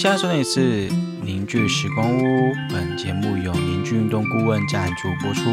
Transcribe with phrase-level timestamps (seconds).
[0.00, 0.88] 现在收听的是
[1.24, 5.50] 凝聚时光屋，本节目由凝聚运动顾问赞助播出。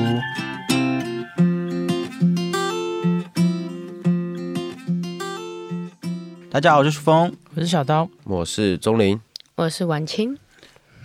[6.51, 7.35] 大家好，我是舒峰。
[7.55, 9.19] 我是小刀，我是钟林。
[9.55, 10.37] 我是婉清，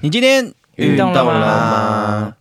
[0.02, 2.36] 你今天运动了吗吗？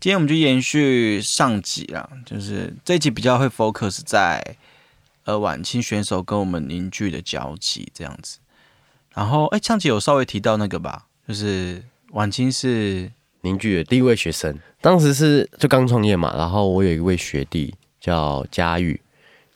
[0.00, 4.56] 今天我们就延续上集啦，就是这一集比较会 focus 在
[5.26, 8.38] 呃晚清选手跟我们凝聚的交集这样子。
[9.14, 13.10] 然后哎，上集有稍微提到那个吧，就是晚清是
[13.42, 19.00] 凝聚的第一位学生，当时是就刚创业嘛，然后我有一位学弟叫佳玉，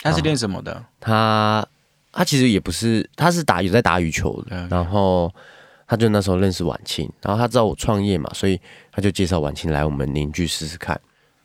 [0.01, 0.85] 他是练什么的？
[1.01, 1.67] 他
[2.13, 5.33] 他其实也不是，他是打有在打羽球的，然后
[5.87, 8.61] 他就那时候认识晚清，然后他知道我创业嘛，所以
[8.93, 11.01] 他就介绍晚清来我们凝聚试试看。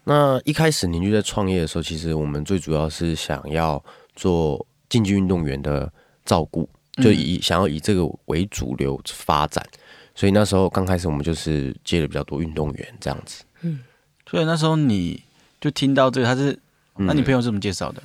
[0.05, 3.81] 那一开始凝聚在创业的时候，其实我们最主要是想要
[4.15, 5.91] 做竞技运动员的
[6.25, 6.67] 照顾，
[7.01, 9.65] 就以、想要以这个为主流发展，
[10.13, 13.43] 所以那时候刚开始我们就是接了比较多运动员这样子。
[13.61, 13.83] 嗯。
[14.29, 15.23] 所以那时候你
[15.61, 16.57] 就听到这个，他是，
[16.95, 18.01] 那你朋友是怎么介绍的？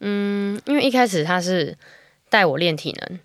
[0.00, 1.78] 嗯，因为一开始他是
[2.28, 3.18] 带我练体能，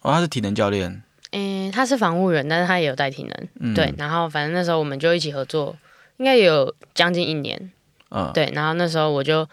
[0.00, 1.02] 哦，他是体能教练，
[1.32, 5.76] 诶、他是防护员，但是他也有带体能，嗯，对，，然后反正那时候我们就一起合作，
[6.16, 7.70] 应该有将近一年，
[8.10, 9.46] 嗯，对，然后那时候我就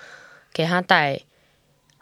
[0.53, 1.19] 给他带，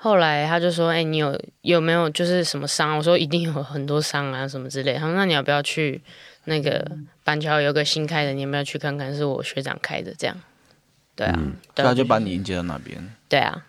[0.03, 2.97] 后来他就说，哎、你有有没有就是什么伤？
[2.97, 4.95] 我说一定有很多伤啊，什么之类。
[4.95, 6.01] 他说那你要不要去
[6.45, 6.83] 那个
[7.23, 9.15] 板桥有个新开的，你要不要去看看？
[9.15, 10.35] 是我学长开的，这样，
[11.15, 11.43] 对啊，所
[11.75, 12.97] 对以他就把你引接到那边。
[13.29, 13.63] 对啊，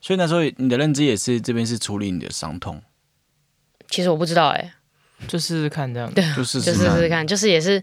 [0.00, 2.82] 所以那时候你的认知也是这边是处理你的伤痛，
[3.88, 4.72] 其实我不知道、哎。
[5.28, 6.12] 就试试看这样。
[6.12, 6.90] 对就试就试看。
[6.90, 7.82] 是试试看，就是也是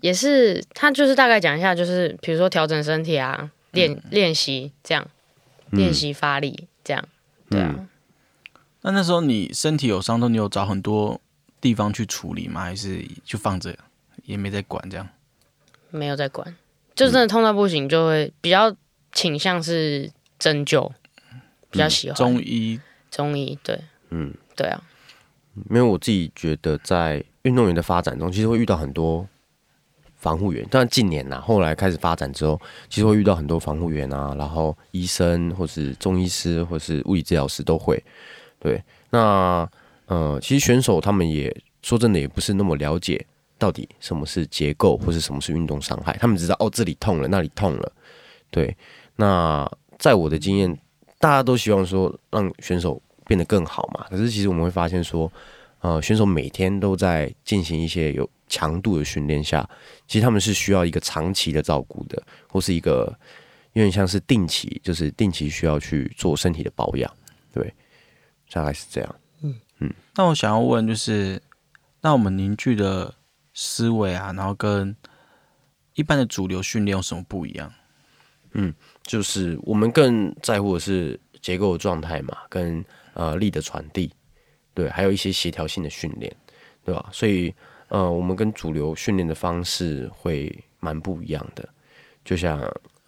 [0.00, 5.06] 也是他就是大概讲一下，就是比如说调整身体啊，练练习这样，
[5.70, 7.08] 练习发力这样，
[7.48, 7.88] 对啊，
[8.82, 11.20] 那那时候你身体有伤痛，你有找很多
[11.60, 12.62] 地方去处理吗？
[12.62, 13.76] 还是就放着
[14.24, 15.08] 也没在管这样？
[15.90, 16.56] 没有在管，
[16.94, 18.74] 就真的痛到不行，就会比较
[19.12, 20.90] 倾向是针灸，
[21.70, 22.16] 比较喜欢。
[22.16, 22.80] 中医。
[23.10, 23.78] 中医，对。
[24.08, 24.82] 嗯，对啊，
[25.70, 29.28] 因为，我自己觉得在运动员的发展中，其实会遇到很多
[30.22, 30.64] 防护员。
[30.70, 38.00] 当然近年呐、后来开始发展之后，其实会遇到很多防护员啊，然后医生或是中医师或是物理治疗师都会。
[38.60, 39.68] 对，那
[40.06, 43.26] 呃，其实选手他们也说真的也不是那么了解
[43.58, 47.92] 到底什么是结构或是什么是运动伤害，他们只知道哦这里痛了，那里痛了。
[48.48, 48.76] 对，
[49.16, 49.68] 那
[49.98, 50.78] 在我的经验，
[51.18, 54.06] 大家都希望说让选手变得更好嘛。
[54.08, 55.30] 可是其实我们会发现说，
[55.80, 59.66] 呃，选手每天都在进行一些有强度的训练下，
[60.06, 63.10] 其实他们是需要一个长期的照顾的，或是一个
[63.72, 67.10] 有点像是定期，就是定期需要去做身体的保养。
[67.50, 67.72] 对，
[68.52, 69.16] 大概是这样。
[69.40, 71.40] 嗯嗯那我想要问就是，
[72.02, 73.14] 那我们凝聚的
[73.54, 74.94] 思维啊，然后跟
[75.94, 77.72] 一般的主流训练有什么不一样？
[78.52, 82.84] 嗯就是我们更在乎的是结构的状态嘛，跟
[83.14, 84.12] 呃力的传递，
[84.74, 86.30] 对，还有一些协调性的训练，
[86.84, 87.08] 对吧？
[87.10, 87.54] 所以
[87.92, 91.68] 呃，我们跟主流训练的方式会蛮不一样的。
[92.24, 92.58] 就像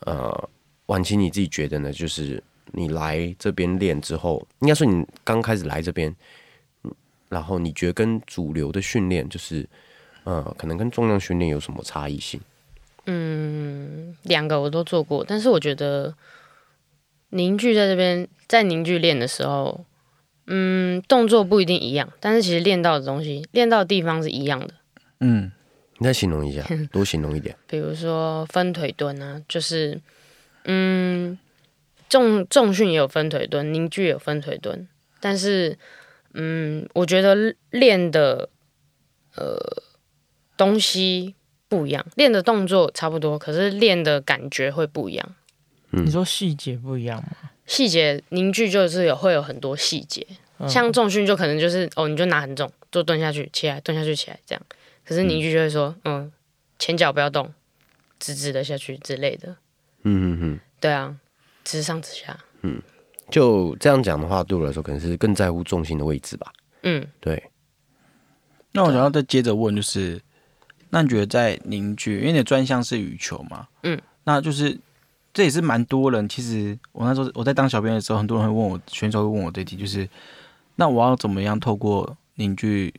[0.00, 0.48] 呃，
[0.86, 1.90] 婉清你自己觉得呢？
[1.90, 6.14] 就是你来这边练之后，应该说你刚开始来这边，
[7.30, 9.66] 然后你觉得跟主流的训练，就是
[10.24, 12.38] 呃，可能跟重量训练有什么差异性？
[13.06, 16.14] 嗯，两个我都做过，但是我觉得
[17.30, 19.86] 凝聚在这边在凝聚练的时候，
[20.46, 24.74] 嗯，动作不一定一样，但是其实练到的东西，练到的地方是一样的。
[25.20, 25.50] 嗯，
[25.98, 27.56] 你再形容一下，多形容一点。
[27.66, 30.00] 比如说分腿蹲啊，就是
[30.64, 31.38] 嗯，
[32.08, 34.86] 重重训也有分腿蹲，凝聚也有分腿蹲，
[35.20, 35.78] 但是
[36.34, 38.50] 嗯，我觉得练的
[39.36, 39.56] 呃
[40.56, 41.34] 东西
[41.68, 45.34] 不一样，练的动作差不多，可是练的感觉会不一样。
[45.90, 47.50] 你说细节不一样吗？
[47.66, 50.26] 细节凝聚就是有会有很多细节，
[50.58, 54.62] 嗯像重训就可能就是哦，你就拿很重，就蹲下去起来，蹲下去起来这样。
[55.04, 56.32] 可是凝聚就会说，嗯，
[56.78, 57.52] 前脚不要动，
[58.18, 59.56] 直直的下去之类的。
[60.02, 60.60] 嗯嗯嗯。
[60.80, 61.16] 对啊，
[61.64, 62.38] 直上直下。
[62.62, 62.80] 嗯
[63.30, 66.52] 就这样讲的话，对我来说可能是更在乎重心的位置吧。
[66.82, 67.42] 嗯，对，
[68.72, 70.20] 那我想要再接着问，就是，
[70.90, 74.78] 那你觉得在凝聚，因为你的专项是羽球嘛，嗯，那就是
[75.34, 76.26] 这也是蛮多人。
[76.26, 80.08] 其实我那时候我在当小编的时候，很多人会问我，选手会问我这题，就是
[80.76, 82.94] 那我要怎么样透过凝聚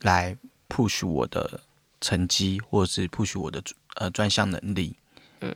[0.00, 0.36] 来
[0.68, 1.60] push 我的
[2.00, 3.62] 成绩，或者是 push 我的
[3.96, 4.94] 呃专项能力？
[5.42, 5.54] 嗯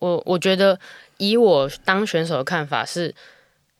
[0.00, 0.78] 我我觉得
[1.16, 3.14] 以我当选手的看法是，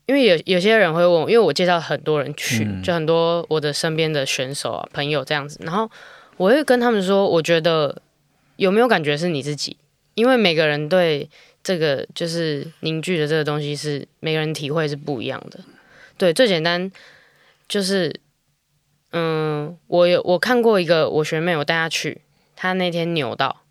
[0.07, 5.91] 因为有有些人会问我，因为我介绍很多人去，嗯就很多我的身边的选手啊、朋友这样子，然后
[6.39, 8.01] 我会跟他们说，我觉得
[8.57, 9.77] 有没有感觉是你自己，
[10.15, 11.29] 因为每个人对
[11.63, 15.61] 这个就是凝聚的这个东西是每个人体会是不一样的。
[16.17, 16.91] 对，最简单
[17.69, 18.15] 就是，
[19.13, 22.21] 嗯，我有我看过一个我学妹，我带她去，
[22.55, 23.63] 她那天扭到，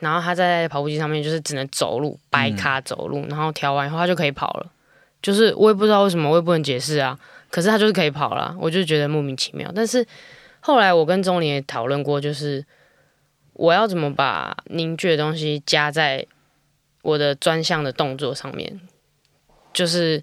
[0.00, 4.72] 然后她在跑步机上面就是只能走路，掰卡走路，然后调完以后她就可以跑了。
[5.20, 7.16] 就是我也不知道为什么，我也不能解释啊。
[7.50, 9.70] 可是她就是可以跑了，我就觉得莫名其妙。
[9.72, 10.04] 但是
[10.58, 12.64] 后来我跟钟林也讨论过，就是
[13.62, 16.26] 我要怎么把凝聚的东西加在
[17.02, 18.80] 我的专项的动作上面，
[19.72, 20.20] 就是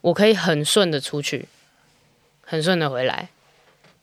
[0.00, 1.46] 我可以很顺的出去，
[2.40, 3.28] 很顺的回来。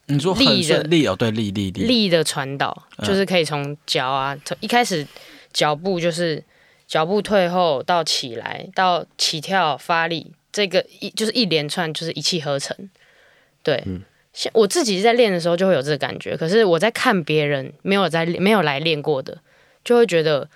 [0.06, 5.06] 你说很力的顺力哦，对力力力，力的传导，嗯就是可以从脚啊，从一开始
[5.52, 6.42] 脚步就是
[6.88, 12.90] 脚步退后到起来到起跳发力，这个一就是一连串就是一气呵成。
[13.64, 13.84] 对，
[14.33, 19.38] 像我自己在练的时候就会有这个感觉，可是我在看别人没有在没有来练过的，
[19.83, 20.50] 就会觉得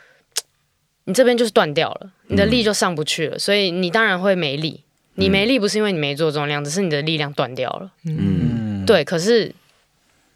[1.06, 4.81] 你这边就是断掉了，你的力就上不去了，所以你当然会没力。
[5.18, 7.89] 你没力不是因为你没做重量，只是你的力量断掉了。
[8.04, 9.50] 嗯，嗯，对，可是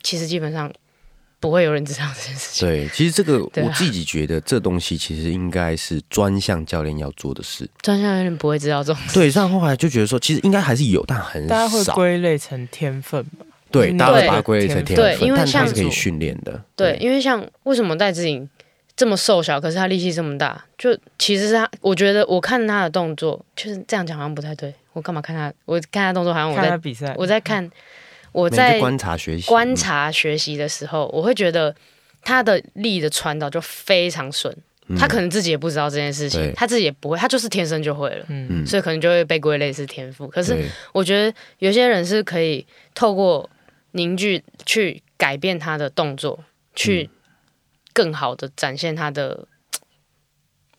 [0.01, 0.71] 其实基本上
[1.39, 2.67] 不会有人知道这件事情。
[2.67, 7.69] 对，其实这个我自己觉得这东西其实应该是专项教练要做的事。
[7.81, 9.01] 专项教练不会知道这种。
[9.13, 11.95] 对，但后来就觉得说，其实应该还是有，但很大家会少。
[11.95, 13.45] 归类成天分吧？
[13.71, 16.61] 对，嗯大家会把它归类成天分，因为像是可以训练的。
[16.75, 18.49] 对，因为像为什么戴志颖
[18.95, 24.73] 这么瘦小，可是他力气这么大，就其实是他，我觉得我看他的动作，就是这样讲好像不太对。
[24.93, 25.53] 我干嘛看他？
[25.65, 27.69] 我看他动作好像我在比赛，我在看
[28.31, 31.75] 我在观察学习，观察学习的时候，我会觉得
[32.21, 34.55] 他的力的传导就非常顺。
[34.87, 34.97] 嗯。
[34.97, 40.27] 他可能自己也不知道这件事情对，他自己也不会，他就是天生就会了，嗯，嗯，所以可能就会被归类是天赋。
[40.27, 40.57] 可是
[40.93, 42.65] 我觉得有些人是可以
[42.95, 43.49] 透过
[43.91, 46.43] 凝聚去改变他的动作，
[46.75, 47.09] 去
[47.93, 49.47] 更好的展现他的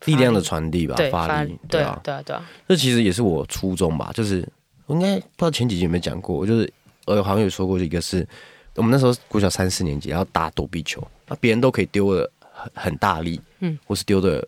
[0.05, 1.89] 力量的传递吧，对发力，对啊。
[1.89, 4.45] 啊，对啊，对啊，这其实也是我初衷吧，就是
[4.87, 6.71] 我应该不知道前几集有没有讲过，我就是
[7.05, 8.27] 呃好像有说过一个是，
[8.75, 14.47] 我们那时候国小三四年级，然后打躲避球，那别人都可以丢的很很大力，嗯，或是丢的，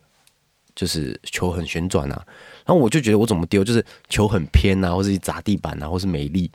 [0.74, 2.24] 就是球很旋转啊，
[2.64, 6.50] 然后我就觉得我怎么丢，就是球很偏啊，或是砸地板啊，或是没力，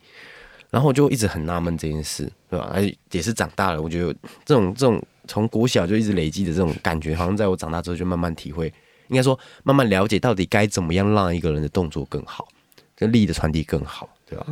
[0.69, 2.69] 然后我就一直很纳闷这件事，对吧？
[2.73, 4.13] 而且也是长大了，我觉得
[4.45, 8.73] 这种这种从国小就一直累积的这种感觉，好像在我长大之后就慢慢体会。
[9.09, 12.47] 应该说慢慢了解到底该怎么样让一个人的动作更好，
[12.95, 14.45] 跟力的传递更好，对吧？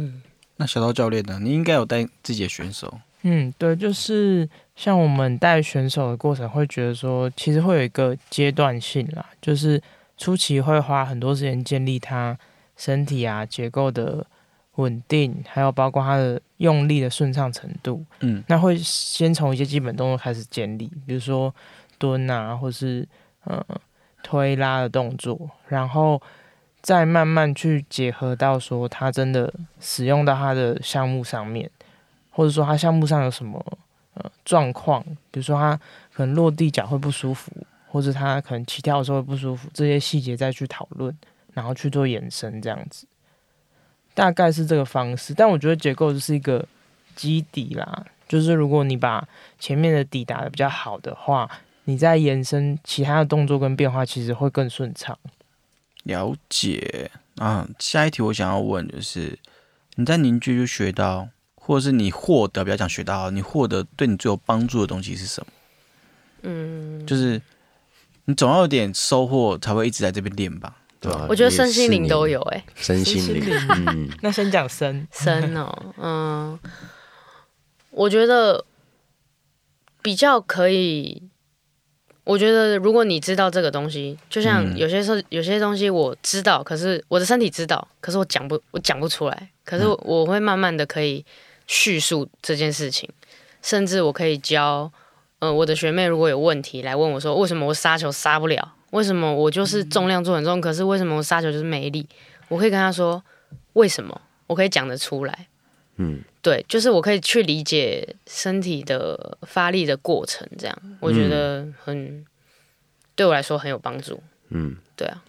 [0.58, 1.40] 那小刀教练呢？
[1.42, 9.82] 你应该有带自己的选手，嗯，对，就是像我们带选手的过程，会觉得说，其实会有一个阶段性啦，就是
[10.18, 12.38] 初期会花很多时间建立他
[12.76, 14.26] 身体啊结构的
[14.76, 18.04] 稳定，还有包括他的用力的顺畅程度。
[18.22, 21.54] 嗯，那会先从一些基本动作开始建立，比如说
[21.98, 23.08] 蹲啊，或是
[23.44, 23.64] 呃
[24.24, 26.22] 推拉的动作，然后
[26.82, 31.70] 再慢慢去结合到说他真的使用到他的项目上面，
[32.30, 33.64] 或者说他项目上有什么
[34.14, 35.78] 呃状况，比如说他
[36.14, 37.52] 可能落地脚会不舒服，
[37.88, 41.14] 或者他可能起跳的时候会不舒服，这些细节再去讨论，
[41.54, 43.06] 然后去做延伸这样子，
[44.14, 45.34] 大概是这个方式。
[45.34, 46.66] 但我觉得结构就是一个
[47.16, 49.28] 基底啦，就是如果你把
[49.60, 51.50] 前面的底打得比较好的话，
[51.86, 55.18] 你再延伸其他的动作跟变化，其实会更顺畅。
[56.08, 57.68] 了解啊。
[57.78, 59.38] 下一题我想要问就是，
[59.96, 65.48] 你在凝聚就学到，或者是你获得，不要讲学到，你获得对你最有帮助的东西是什么？
[66.44, 67.42] 嗯，就是
[68.26, 70.78] 你总要有点收获，才会一直在这边练吧？
[71.00, 71.28] 对吧？
[71.30, 73.44] 我觉得身心灵都有、欸，哎，身心灵，
[73.86, 76.60] 嗯，那先讲身身哦，嗯，
[77.92, 78.66] 我觉得
[80.02, 81.30] 比较可以。
[82.28, 91.26] 我觉得如果你知道这个东西，就像嗯有些时候有些东西我知道，可是我的身体知道，可是我讲不我讲不出来，可是嗯我会慢慢的可以
[91.68, 93.10] 叙述这件事情，
[93.62, 94.92] 甚至我可以教，
[95.40, 98.74] 呃，我的学妹如果有问题来问我说，为什么我杀球杀不了？
[98.92, 102.06] 为什么我就是重量做很重，可是为什么我杀球就是没力？
[102.50, 103.24] 我可以跟她说
[103.74, 105.48] 为什么，我可以讲得出来。
[105.98, 112.26] 嗯，对，就是我可以去理解身体的发力的过程，这样我觉得很、
[113.16, 114.24] 对我来说很有帮助。
[114.48, 115.22] 嗯，对啊，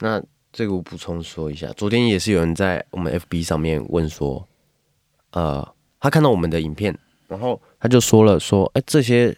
[0.00, 4.46] 那这个我补充说一下，昨天也是有人在我们 FB 上面问说，
[5.30, 5.66] 呃，
[5.98, 6.94] 他看到我们的影片，
[7.26, 9.34] 然后他就说了说，哎、这些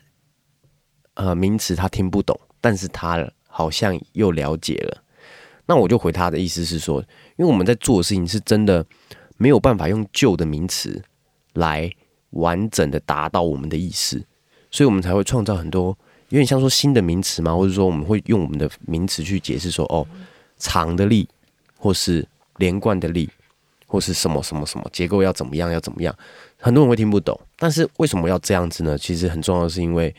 [1.14, 5.04] 呃名词他听不懂，但是他好像又了解了。
[5.66, 7.00] 那我就回他的意思是说，
[7.37, 8.85] 因因为我们在做的事情是真的
[9.40, 11.02] 没有办法用旧的名词
[11.54, 11.90] 来
[12.32, 14.23] 完整的达到我们的意思，
[14.70, 15.97] 所以我们才会创造很多
[16.28, 20.06] 有点像说新的名词嘛，或者说我们会用我们的名词去解释说，哦，
[20.59, 21.26] 长的力，
[21.78, 22.28] 或是
[22.59, 23.30] 连贯的力，
[23.87, 26.14] 或是什么什么什么结构要怎么样要怎么样，
[26.59, 27.40] 很多人会听不懂。
[27.56, 28.99] 但是为什么要这样子呢？
[28.99, 30.14] 其实很重要的是因为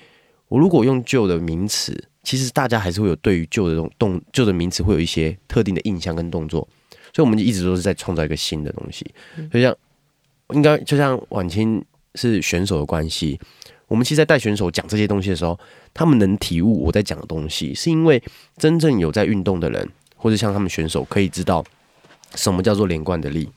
[0.48, 6.68] 我如果用旧的名词，其实大家还是会有对于旧的动动旧的名词会有一些特定的印象跟动作，
[7.14, 9.06] 所以我们一直都是在创造一个新的东西。
[9.52, 9.76] 就像
[10.54, 11.84] 应该就像婉清
[12.16, 13.40] 是选手的关系，
[13.88, 15.60] 我们其实在带选手讲这些东西的时候，
[15.94, 18.22] 他们能体悟我在讲的东西，是因为
[18.58, 21.64] 真正有在运动的人，或者像他们选手可以知道
[22.36, 23.50] 什么叫做连贯的力，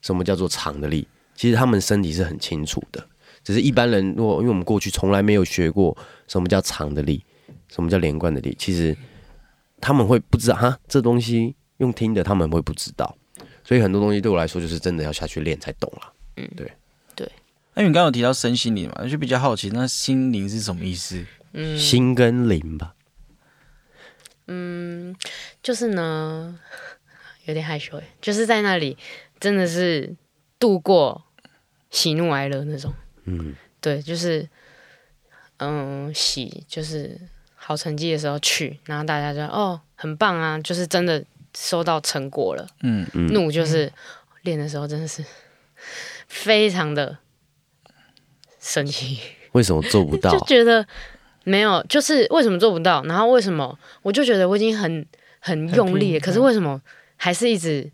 [0.00, 3.06] 什么叫做长的力，其实他们身体是很清楚的。
[3.44, 5.96] 只是一般人，如果因为我们过去从来没有学过
[6.28, 7.24] 什么叫长的力，
[7.68, 8.96] 什么叫连贯的力，其实
[9.80, 13.14] 他们会不知道哈，这东西用听的他们会不知道，
[13.62, 16.12] 所以很多东西对我来说就是真的要下去练才懂了。
[16.36, 16.72] 嗯，对。
[17.14, 17.30] 对。
[17.74, 21.24] 那你刚刚有提到身心灵嘛，就比较好奇，那心灵是什么意思？
[21.52, 21.76] 嗯。
[21.76, 22.94] 心跟灵吧，
[24.46, 25.14] 嗯，
[25.62, 26.58] 就是呢，
[27.46, 28.96] 有点害羞哎，就是在那里
[29.40, 30.14] 真的是
[30.58, 31.24] 度过
[31.90, 32.94] 喜怒哀乐那种。
[33.24, 34.48] 嗯，对，就是
[35.58, 37.20] 嗯，喜就是
[37.54, 41.24] 好成绩的时候去，然后大家就哦很棒啊，就是真的
[41.56, 42.66] 收到成果了。
[42.82, 43.26] 嗯，嗯。
[43.28, 43.92] 怒就是
[44.42, 45.24] 练的时候真的是
[46.28, 47.18] 非常的
[48.60, 49.18] 生气，
[49.52, 50.30] 为什么做不到？
[50.38, 50.46] 就？
[50.46, 50.86] 觉得
[51.44, 53.78] 没有，就是为什么做不到，然后为什么？
[54.02, 55.04] 我就觉得我已经很
[55.40, 56.80] 很用力了，可是为什么
[57.16, 57.90] 还是一直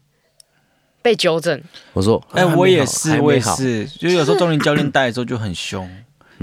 [1.01, 1.61] 被纠正？
[1.95, 5.91] 我说，哎、我也是，我也是，就有时候中林教练带的时候就很凶，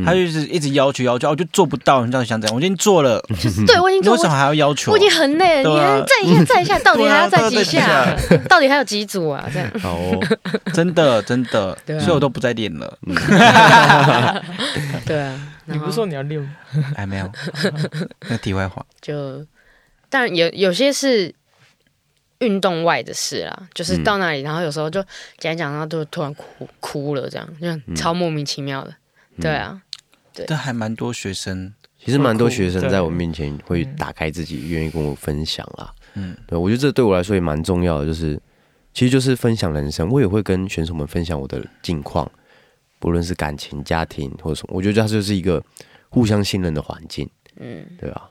[0.04, 2.56] 他就是一直要求要求，哦我就做不到，你到底想怎样？
[2.56, 3.22] 我已经做了，
[3.68, 4.92] 对我已经做了为什么还要要求？
[4.92, 8.16] 我已经很累了，你再一下再一下，到底还要再几下？
[8.50, 9.48] 到底还有几组啊？
[9.54, 10.20] 这样好哦，
[10.74, 12.98] 真的真的，啊所以我都不再练了。
[15.06, 16.50] 对啊，你不是说你要练吗？
[16.96, 17.32] 哎，没有，
[18.30, 19.46] 那题外话，就，
[20.10, 21.34] 当然有有些是
[22.40, 25.04] 运动外的事啦，就是到那里，然后有时候就
[25.38, 28.94] 讲一讲，然后就突然哭哭了，这样就超莫名其妙的。
[29.42, 29.78] 对啊，
[30.48, 35.94] 这还蛮多学生，其实蛮多学生在我面前会打开自己，愿意跟我分享啦。
[36.16, 38.42] 嗯，对，我觉得这对我来说也蛮重要的，就是
[38.94, 40.10] 其实就是分享人生。
[40.10, 42.30] 我也会跟选手们分享我的近况，
[43.00, 45.64] 不论是感情、家庭或者什么，我觉得它就是一个
[46.10, 48.30] 互相信任的环境，嗯，对吧？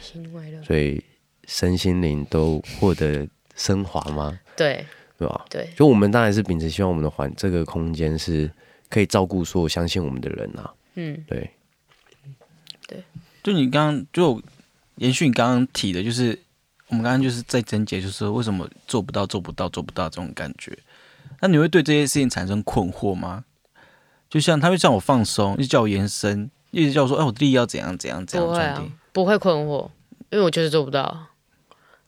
[0.00, 1.02] 心外乐，所以
[1.46, 4.38] 身心灵都获得升华吗？
[4.56, 4.84] 对
[5.18, 5.44] 对吧？
[5.50, 8.50] 对，就我们当然是秉持希望我们的环这个空间是
[8.88, 10.72] 可以照顾所有相信我们的人啊。
[10.94, 11.50] 嗯对，
[12.86, 13.04] 对
[13.42, 14.42] 就你刚刚就
[14.96, 16.38] 延续你刚刚提的，就是
[16.88, 20.76] 我们刚刚就是在症结，就是为什么做不到、做不到、做不到这种感觉。
[21.40, 23.44] 那你会对这些事情产生困惑吗？
[24.28, 29.88] 就像他会叫我放松，一直叫我延伸，一直叫我说，哎，我的力要怎样怎样怎样不会啊。，不会困惑，
[30.30, 31.26] 因为我就是做不到。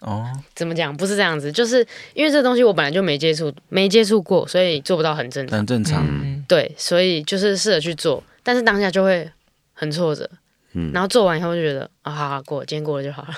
[0.01, 0.95] 哦，怎么讲？
[0.97, 5.59] 不是这样子，就是因为这东西我本来就没接触，没接触过，所以做不到很正常。
[5.59, 6.07] 很正常。
[6.07, 9.31] 嗯，对，所以就是试着去做，但是当下就会
[9.73, 10.29] 很挫折。
[10.73, 13.29] 嗯然后做完以后就觉得啊，好好过，今天过了就好了。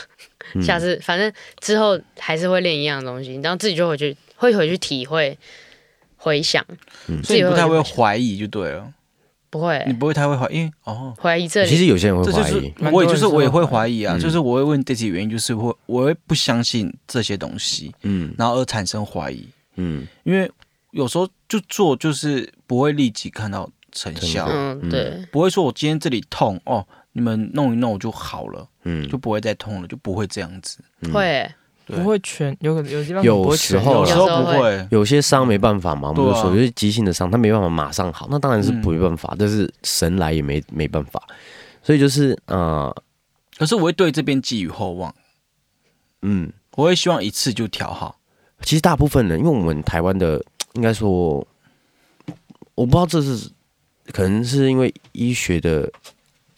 [0.55, 5.39] 嗯 下次反正之后还是会练一样的东西，然后自己就回去会回去体会、
[6.17, 6.65] 回想，
[7.23, 8.91] 所以你不太会自己会怀疑就对了，
[9.51, 11.69] 不会你不会太会怀疑，哦，怀疑这里。
[11.69, 20.51] 其实有些人会怀疑，我也就是我也会怀怀疑啊，嗯就是我会问这些原因，就是会我会不相信这些东西，嗯然后而产生怀疑，嗯因为
[20.93, 30.79] 有时候就做就是不会立即看到成效，嗯，对，不会说我今天这里痛哦，你们弄一弄我就好了，嗯，就不会再痛了，就不会这样子。
[31.01, 31.13] 嗯。
[31.13, 31.53] 会。
[31.85, 36.41] 不会全有可能有地方有时候有时候不会，有些伤没办法嘛，我们就对啊。
[36.41, 41.21] 说有些急性的伤，他没办法马上好，那当然是嗯没办法，但是神来也没没办法，
[41.83, 42.95] 所以就是呃
[43.59, 45.13] 可是我会对这边寄予厚望，
[46.23, 48.17] 嗯，我会希望一次就调好。
[48.63, 50.43] 其实大部分人，因为我们台湾的
[50.75, 51.47] 应该说，
[52.75, 53.51] 我不知道这是
[54.13, 55.91] 可能是因为医学的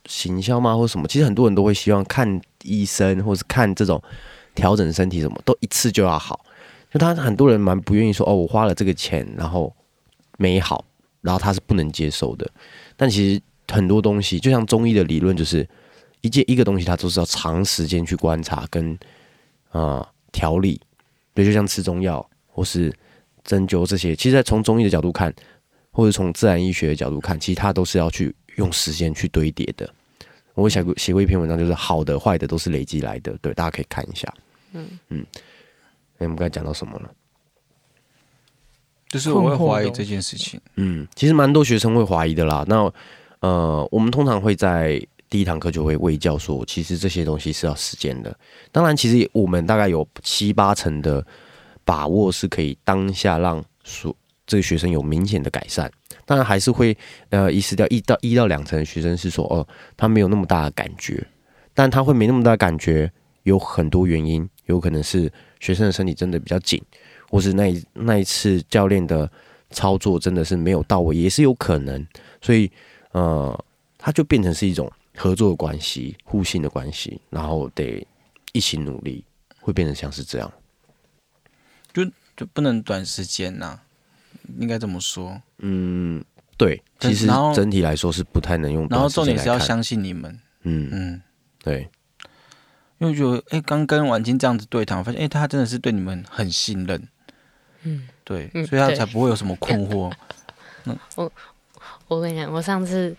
[0.06, 4.02] 行销吗，或什么，其实很多人都会希望看医生，或是看这种
[4.54, 6.44] 调整身体什么，都一次就要好。
[6.90, 9.74] 就他很多人蛮不愿意说哦，我花了这个钱，然后
[10.38, 10.84] 没好，
[11.22, 12.48] 然后他是不能接受的。
[12.96, 15.68] 但其实很多东西，就像中医的理论，就是
[16.20, 18.92] 一件一个东西，它都是要长时间去观察跟
[19.70, 20.80] 啊、呃调理。
[21.34, 22.96] 对，就像吃中药或是
[23.44, 25.32] 针灸这些，其实在从中医的角度看，
[25.92, 29.88] 或者从自然医学的角度看，其实它都是要去用时间去堆叠的。
[30.54, 34.32] 我写过写过一篇文章，就是好的坏的都是累积来的，对，大家可以看一下。
[34.72, 35.26] 嗯嗯，
[36.18, 37.10] 哎，我们刚才讲到什么了？
[39.08, 40.60] 就是我会怀疑这件事情。
[40.76, 42.64] 嗯，其实蛮多学生会怀疑的啦。
[42.66, 42.92] 那
[43.40, 48.36] 呃，我们通常会在第一堂课就会卫教说，其实这些东西是要时间的。
[48.72, 51.24] 当然，其实我们大概有七八成的
[51.84, 54.14] 把握是可以当下让所
[54.46, 55.90] 这个学生有明显的改善。
[56.26, 56.96] 当然，还是会
[57.30, 61.26] 呃遗失掉一到一到两成学生是说，哦，他没有那么大的感觉，
[61.74, 63.10] 但他会没那么大的感觉，
[63.42, 66.82] 有很多原因，有可能是学生的身体真的比较紧。
[67.30, 69.28] 或是那一那一次教练的
[69.70, 72.06] 操作真的是没有到位，也是有可能。
[72.40, 72.70] 所以，
[73.10, 73.64] 呃，
[73.98, 78.06] 它就变成是一种合作的关系、互信的关系，然后得
[78.52, 79.24] 一起努力，
[79.60, 80.52] 会变成像是这样。
[82.36, 83.80] 就不能短时间呐、
[84.58, 85.40] 应该这么说。
[85.58, 86.24] 嗯，
[86.56, 91.22] 对，其实整体来说是不太能用然后重点是要相信你们，嗯，嗯，
[91.62, 91.88] 对，
[92.98, 97.08] 因为我觉得，哎、刚跟婉清这样子对谈，我发现，哎、他真的是对你们很信任，
[97.82, 100.12] 嗯，对，所以他才不会有什么困惑。
[102.08, 103.16] 我跟你讲，我上次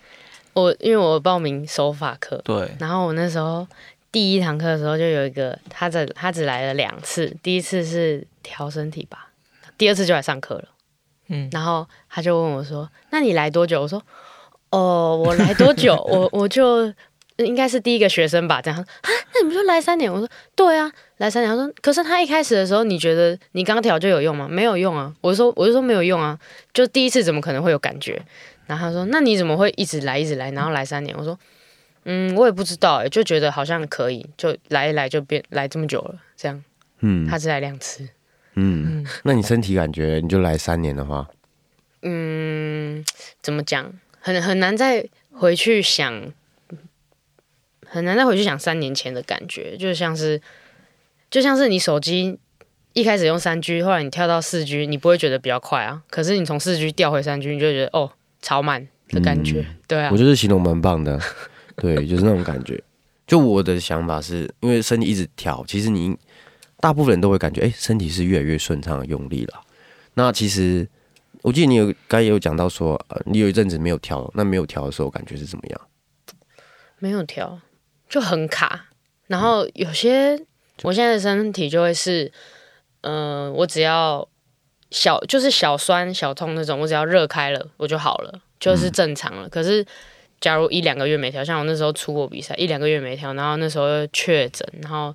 [0.52, 3.66] 我因为我报名手法课，对，然后我那时候
[4.12, 9.30] 第一堂课的时候就有一个他在他只来了两次，第一次是调身体吧，
[9.76, 10.64] 第二次就来上课了。
[11.28, 14.02] 嗯，然后他就问我说：“那你来多久？”我说
[14.70, 15.96] ：“哦，我来多久？
[16.08, 16.86] 我我就
[17.38, 20.10] 应该是第一个学生吧。”这样，啊，那你不就来三年？
[20.10, 24.46] 我说：“对啊，来三年。”他说：“可是他一开始的时候，你觉得你刚调就有用吗？
[24.48, 26.38] 没有用啊。”我就说：“我就说没有用啊，
[26.72, 28.22] 就第一次怎么可能会有感觉？”
[28.66, 31.36] 然后他说：“那你怎么会一直来一直来，然后来三年？”我说
[32.08, 36.62] ：“嗯，我也不知道哎、就觉得好像可以，就来一来就变来这么久了，这样。
[37.00, 38.08] 嗯他只来两次，
[38.54, 41.28] 嗯，那你身体感觉你就来三年的话，
[42.02, 43.04] 嗯，
[43.42, 43.92] 怎么讲？
[44.20, 46.32] 很很难再回去想，
[47.84, 50.40] 很难再回去想三年前的感觉，就像是
[51.28, 52.38] 就像是你手机
[52.94, 61.20] 一开始用三 G，后来你跳到四 G，你不会觉得比较快啊，可是你从四 G 调回三 G，你就觉得哦超慢的感觉，对啊我，觉得形容蛮棒的，
[61.76, 62.82] 对，就是那种感觉。
[63.26, 66.16] 就我的想法是，因为身体一直调，其实你
[66.78, 69.60] 大部分人都会感觉，哎、身体是越来越顺畅的用力了。
[70.14, 70.88] 那其实
[71.42, 75.80] 我记得你有刚才也有讲到说，呃，你有一阵子没有调，那没有调的时候感觉是怎么样？
[76.98, 77.60] 没有调
[78.08, 78.86] 就很卡，
[79.26, 80.40] 然后有些
[80.82, 82.32] 我现在的身体就会是，
[83.00, 84.26] 呃，我只要
[84.90, 89.48] 小就是小酸小痛那种，我只要热开了我就好了，就是正常了。
[89.48, 89.84] 可是
[90.46, 95.12] 假如一两个月没跳，像我那时候出国比赛一两个月没跳，然后那时候又确诊，然后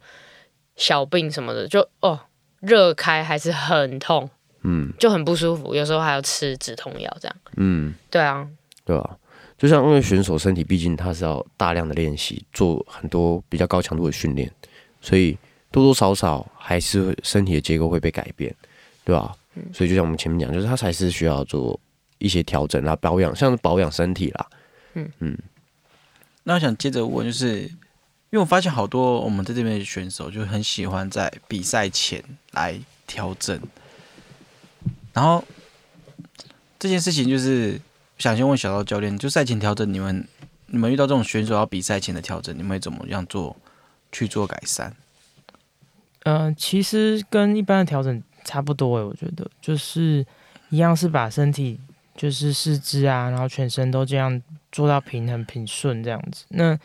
[0.76, 2.20] 小病什么的，就哦
[2.60, 4.30] 热开还是很痛，
[4.64, 4.92] 嗯。
[5.00, 7.38] 就很不舒服，有时候还要吃止痛药这样。
[7.56, 8.46] 嗯，对啊，
[8.84, 9.18] 对啊、
[9.58, 14.52] 就像因为选手身体毕竟他是要大量的练习，做很多比较高强度的训练，
[15.00, 15.38] 所以
[15.72, 18.54] 多多少少还是身体的结构会被改变，
[19.06, 19.34] 对吧、
[19.72, 21.80] 所以就像我们前面讲，就是他才是需要做
[22.18, 24.46] 一些调整啊，保养，像是保养身体啦。
[26.44, 27.72] 那我想接着问，就是因
[28.32, 33.60] 为我发现好多我们在这边的选手就很喜欢在比赛前来调整，
[35.14, 35.44] 然后
[36.80, 37.80] 这件事情就是
[38.18, 40.28] 想先问小刀教练，就赛前调整，你们
[40.68, 43.56] 你们遇到这种选手要比赛前的调整，你们会怎么样做
[44.12, 44.94] 去做改善？
[46.24, 49.50] 呃，其实跟一般的调整差不多诶，我觉得。
[49.60, 50.26] 就是
[50.70, 51.80] 一样是把身体
[52.16, 56.46] 就是四肢啊，然后全身都这样做到平衡平顺这样子。
[56.50, 56.78] 那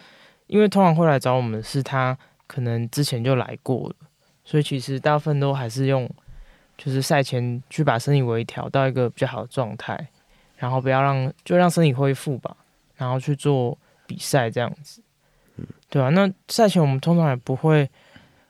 [0.46, 3.94] 因为通常会来找我们是他可能之前就来过了，
[4.44, 6.08] 所以其实大部分都还是用
[6.78, 10.08] 就是赛前去把身体微调到一个比较好的状态，
[10.56, 12.56] 然后不要让就让身体恢复吧，
[12.94, 15.02] 然后去做比赛这样子。
[15.88, 17.88] 对啊，那赛前我们通常也不会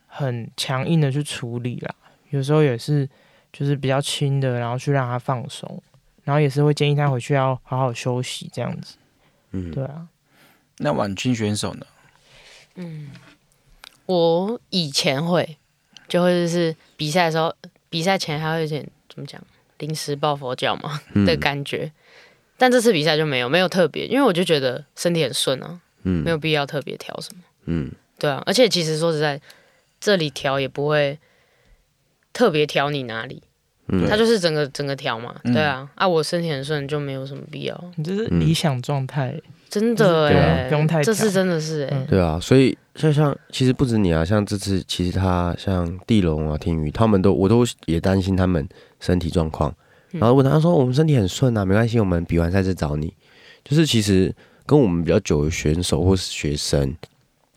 [0.06, 1.94] 很强硬的去处理啦，
[2.30, 3.08] 有时候也是
[3.52, 5.82] 就是比较轻的，然后去让他放松，
[6.24, 8.96] 然后也是会建议他回去要好好休息这样子。
[9.56, 10.06] 嗯，对啊，
[10.78, 11.86] 那晚清选手呢？
[12.74, 13.10] 嗯
[14.04, 15.56] 我以前会，
[16.06, 17.54] 就会就是比赛的时候，
[17.88, 19.42] 比赛前还会有点怎么讲，
[19.78, 21.90] 临时抱佛脚嘛嗯的感觉。
[22.58, 27.42] 但这次比赛就没有，没有特别，因为我就觉得身体很顺啊，嗯没有必要特别调什么。
[27.64, 29.40] 嗯对啊，而且其实说实在，
[30.00, 31.18] 这里调也不会
[32.32, 33.42] 特别调你哪里，
[33.88, 35.34] 嗯它就是整个整个调嘛。
[35.44, 35.52] 嗯。
[35.52, 37.84] 对啊，啊，我身体很顺，就没有什么必要。
[37.96, 39.34] 你这是理想状态，
[39.68, 42.06] 真的哎、不用太这是真的是哎、嗯。
[42.06, 48.66] 对啊，所以像像其实不止你啊，像这次其实他像地龙啊、天宇，他们都我都也担心他们
[49.00, 49.74] 身体状况，
[50.12, 50.20] 嗯。
[50.20, 53.12] 然后问他说我们身体很顺啊，没关系，我们比完赛再找你。
[53.64, 54.32] 就是其实
[54.64, 56.96] 跟我们比较久的选手或是学生，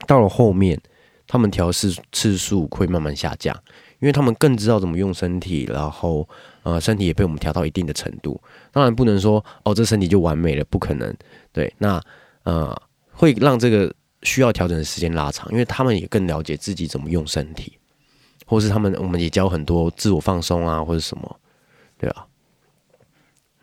[0.07, 0.79] 到了后面
[1.27, 3.55] 他们调试次数会慢慢下降，
[3.99, 6.27] 因为他们更知道怎么用身体，然后
[6.63, 8.39] 呃身体也被我们调到一定的程度。
[8.71, 11.15] 当然不能说哦这身体就完美了，不可能。
[11.51, 12.01] 对，那
[12.43, 12.81] 呃
[13.11, 17.77] 会让这个需要调整的时间拉长，因为他们也更了解自己怎么用身体，
[18.45, 21.39] 或是他们我们也教很多自我放松啊或者什么，
[21.97, 22.25] 对啊，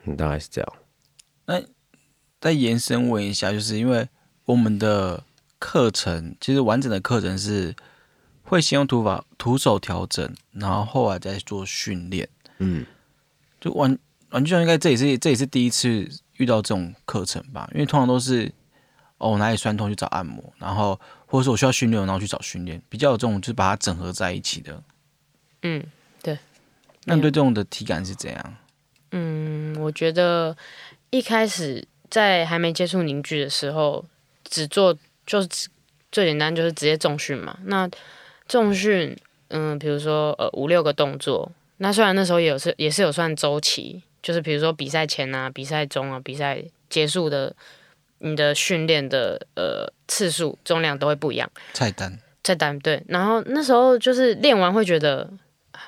[0.05, 0.73] 嗯，大概是这样。
[1.47, 1.63] 那
[2.41, 4.07] 再延伸问一下，就是因为
[4.45, 5.23] 我们的
[5.59, 7.75] 课程其实完整的课程是
[8.47, 12.29] 会先用徒法徒手调整，然后后来再做训练。
[12.59, 12.87] 嗯，
[13.61, 13.99] 就玩
[14.31, 17.69] 玩具上应该这也是这也是第一次遇到这种课程吧？
[17.75, 18.51] 因为通常都是
[19.19, 24.83] 哦我哪里酸痛去找按摩，然后或者说我需要训练，然后去找训练，比较有这种就是把它整合在一起的。
[25.63, 25.85] 嗯
[26.23, 26.39] 对
[27.05, 28.55] 那你对这种的体感是怎样？
[29.13, 30.57] 嗯，我觉得
[31.11, 34.05] 一开始在还没接触凝聚的时候，
[34.45, 35.69] 只做就是只
[36.11, 37.59] 最简单就是直接重训嘛。
[37.65, 37.89] 那
[38.49, 39.17] 重训，
[39.49, 47.55] 嗯，比如说呃五六个动作，那虽然那时候也有是也是有算周期，就是比如说比赛前啊、比赛中啊、比赛结束的，
[48.19, 51.51] 你的训练的呃次数、重量都会不一样。
[51.73, 52.19] 菜单。
[52.43, 55.29] 菜单对，然后那时候就是练完会觉得
[55.73, 55.81] 啊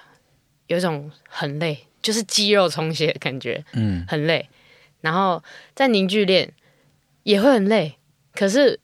[0.67, 4.49] 有一种很累，就是肌肉充血的感觉，嗯，很累。
[5.01, 5.41] 然后
[5.77, 6.53] 在凝聚练
[7.23, 7.97] 也会很累，
[8.35, 8.81] 可是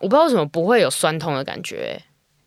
[0.00, 2.02] 我不知道为什么不会有酸痛的感觉、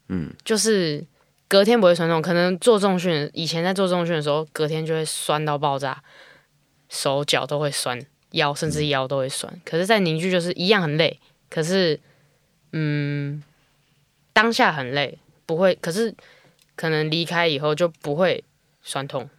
[0.08, 1.04] 嗯，就是
[1.48, 6.04] 隔天不会酸痛，可能做重训，以前在做重训的时候，隔天就会酸到爆炸，
[6.90, 8.00] 手脚都会酸，
[8.32, 9.62] 腰甚至腰都会酸。
[9.66, 12.00] 可是，在凝聚就是一样很累，可是
[12.72, 13.44] 嗯，
[14.34, 16.14] 当下很累，不会，可是
[16.76, 18.44] 可能离开以后就不会
[18.82, 19.30] 酸痛，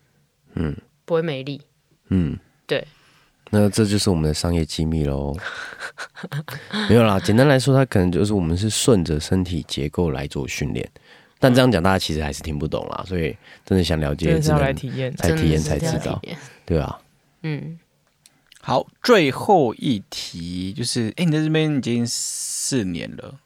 [0.55, 1.61] 嗯，不会没力。
[2.09, 2.87] 嗯，对。
[3.51, 5.37] 那这就是我们的商业机密喽。
[6.89, 10.89] 没有啦，简单来说，它可能就是我们是顺着身体结构来做训练，
[11.39, 15.15] 但这样讲大家其实还是听不懂啦，所以真的想了解，真的要只能来体验。
[15.61, 16.21] 才知道
[16.65, 16.99] 对啊。
[17.43, 17.79] 嗯，
[18.61, 23.39] 好，最后一题就是，哎、你在这边已经四年了，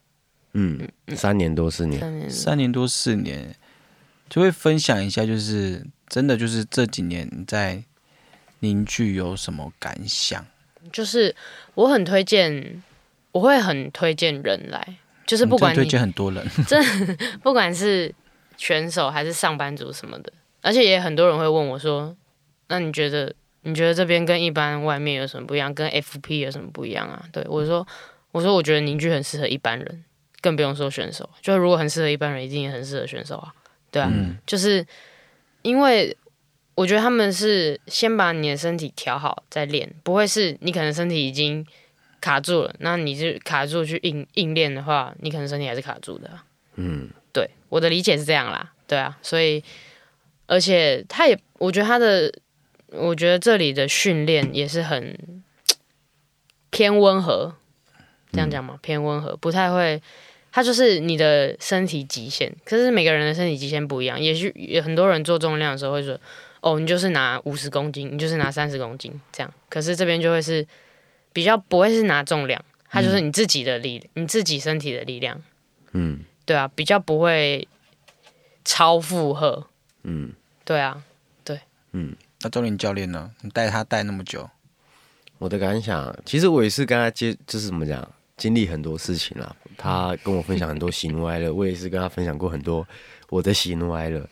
[0.54, 2.88] 嗯，三年多四年，三年多。
[2.88, 3.54] 四年，
[4.30, 7.82] 就会分享一下，就是真的就是这几年在
[8.60, 10.44] 凝聚有什么感想？
[10.92, 11.34] 就是
[11.74, 12.82] 我很推荐，
[13.32, 14.96] 我会很推荐人来，
[15.26, 16.78] 就是不管推荐很多人， 这
[17.42, 18.12] 不管是
[18.56, 22.16] 选手还是上班族什么的，而且也很多人会问我说
[22.68, 25.72] ：“那你觉得你觉得这边跟一般外面有什么不一样？
[25.74, 27.86] 跟 FP 有什么不一样啊？”对我说
[28.32, 30.04] ：“我说我觉得凝聚很适合一般人，
[30.40, 31.28] 更不用说选手。
[31.42, 33.52] 就如果很适合一般人，一定也很适合选手啊。
[33.90, 34.84] 对啊，嗯就是
[35.62, 36.16] 因为
[36.80, 41.66] 我觉得他们是先把你的身体调好再练，不会是你可能身体已经
[42.22, 46.42] 卡住了，那你就卡住去硬硬练的话，你可能身体还是卡住的啊、
[46.76, 49.62] 嗯对，我的理解是这样啦，对啊，所以
[50.46, 52.32] 而且他也，我觉得他的，
[52.92, 55.42] 我觉得这里的训练也是很
[56.70, 57.54] 偏温和，
[58.32, 58.78] 这样讲吗？
[58.80, 60.00] 偏温和，不太会，
[60.50, 66.18] 他就是你的身体极限，可是每个人的身体极限不一样，也许有很多人做重量的时候会说，
[66.60, 70.66] 哦，你就是拿五十公斤，你就是拿三十公斤这样，可是这边就会是
[71.32, 75.40] 比较不会是拿重量，它就是你自己的力，你自己身体的力量。
[75.92, 77.66] 嗯对啊，比较不会
[78.64, 79.66] 超负荷。
[80.02, 80.32] 嗯
[80.64, 81.02] 对啊，
[81.44, 81.60] 对
[81.92, 83.30] 嗯，那周林教练呢？
[83.42, 84.48] 你带他带那么久，
[85.38, 89.54] 我的感想，其实我也是跟他接，就是怎么讲，经历很多事情啦。
[89.76, 92.86] 他跟我分享很多喜怒哀乐，我也是跟他分享过很多
[93.28, 94.28] 我的喜怒哀乐。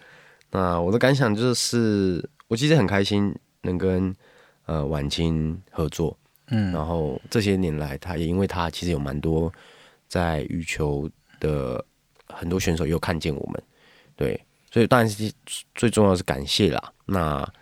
[0.50, 4.14] 那我的感想就是，我其实很开心能跟
[4.66, 6.16] 呃婉清合作，
[6.48, 9.52] 嗯，然后这些年来，他也因为他其实有蛮多
[10.08, 11.08] 在羽球
[11.38, 11.84] 的
[12.26, 13.62] 很多选手也有看见我们，
[14.16, 15.30] 对，所以当然是
[15.74, 16.92] 最重要的是感谢啦。
[17.04, 17.52] 那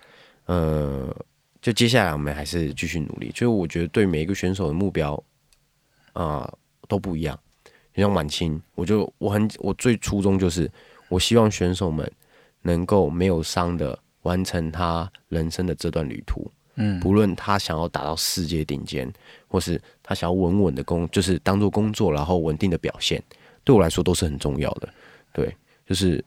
[0.46, 1.14] 呃，
[1.61, 3.31] 就接下来我们还是继续努力。
[3.31, 5.20] 就是我觉得对每一个选手的目标
[6.12, 6.51] 啊、
[6.88, 7.38] 都不一样。
[7.92, 10.70] 就像晚清，我就我很我最初衷就是，
[11.09, 12.11] 我希望选手们
[12.66, 16.50] 能够没有伤的完成他人生的这段旅途。
[16.74, 19.11] 嗯，不论他想要达到世界顶尖，
[19.48, 23.22] 或是他想要稳稳的工，就是当做工作，然后稳定的表现，
[23.64, 24.88] 对我来说都是很重要的。
[25.33, 26.22] 对，就是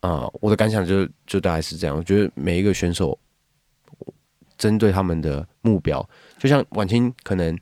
[0.00, 1.96] 啊、我的感想就就大概是这样。
[1.96, 3.16] 我觉得每一个选手
[4.58, 6.04] 针对他们的目标，
[6.38, 7.56] 就像婉清可能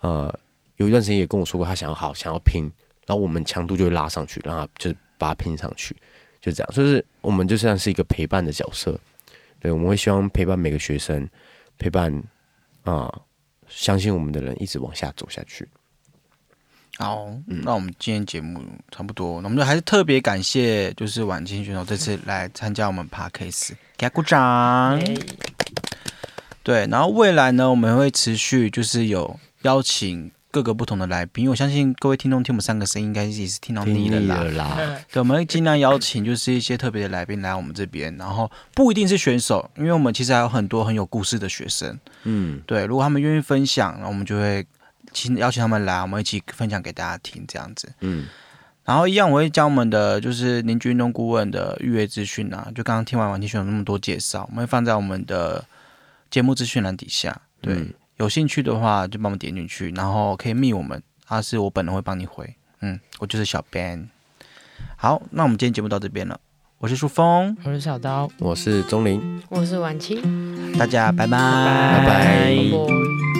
[0.00, 0.32] 呃
[0.76, 2.70] 有一段时间也跟我说过，他想要好想要拼，
[3.06, 5.96] 然后我们强度就会拉上去，让他就是把他拼上去，
[6.40, 6.72] 就这样。
[6.72, 8.98] 所以是我们就像是一个陪伴的角色，
[9.58, 11.28] 对，我们会希望陪伴每个学生。
[11.78, 12.12] 陪伴
[12.82, 13.10] 啊、
[13.66, 15.66] 相信我们的人一直往下走下去。
[16.98, 24.98] 好，那我们今天节目差不多，那我们就还是特别感谢，就是晚清选手这次来参加我们 Parkcase，给他鼓掌。
[24.98, 25.14] 哎
[26.62, 34.36] 对，然后未来呢，我们会持续就是有邀请各个不同的来宾，因为我相信各位听众听我们三个声音，应该也是听到听腻了啦。
[34.42, 34.76] 了啦，
[35.12, 41.98] 对，我们会尽量邀请就是一些特别的来宾来我们这边，然后不一定是选手，因为我们其实还有很多很有故事的学生。
[42.24, 44.66] 嗯，对，如果他们愿意分享，那我们就会
[45.12, 47.92] 请邀请他们来，我们一起分享给大家听，这样子。
[48.00, 48.26] 嗯，
[48.84, 55.64] 然后一样，我会将我们的就是邻居运动顾问的预约资讯啊，就刚刚听完王天选手那么多介绍，我们会放在我们的
[56.28, 57.40] 节目资讯栏底下。
[57.60, 62.54] 对，嗯有兴趣的话就帮我们点进去，然后可以密我们，他是我本人会帮你回。
[62.82, 64.08] 嗯，我就是小 Ben。
[64.94, 66.38] 好，那我们今天节目到这边了，
[66.76, 69.42] 我是舒峰，我是小刀，我是钟林。
[69.48, 70.20] 我是婉清，
[70.78, 73.39] 大家拜拜，拜拜拜拜拜。